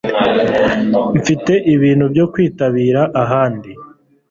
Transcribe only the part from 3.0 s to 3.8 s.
ahandi